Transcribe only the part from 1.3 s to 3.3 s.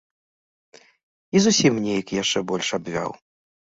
І зусім нейк яшчэ больш абвяў.